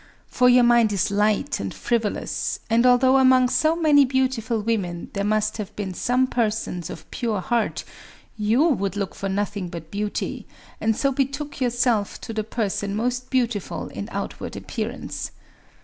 [0.25, 5.23] For your mind is light and frivolous; and although among so many beautiful women there
[5.23, 7.83] must have been some persons of pure heart,
[8.35, 10.47] you would look for nothing but beauty,
[10.79, 15.29] and so betook yourself to the person most beautiful in outward appearance.